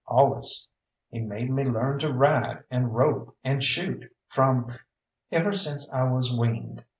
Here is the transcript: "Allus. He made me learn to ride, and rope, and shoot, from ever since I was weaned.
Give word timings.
"Allus. 0.09 0.71
He 1.11 1.19
made 1.19 1.51
me 1.51 1.63
learn 1.63 1.99
to 1.99 2.11
ride, 2.11 2.63
and 2.71 2.95
rope, 2.95 3.37
and 3.43 3.63
shoot, 3.63 4.11
from 4.29 4.73
ever 5.31 5.53
since 5.53 5.93
I 5.93 6.05
was 6.11 6.35
weaned. 6.35 6.83